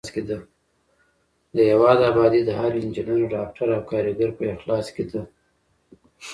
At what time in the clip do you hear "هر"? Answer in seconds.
2.59-2.71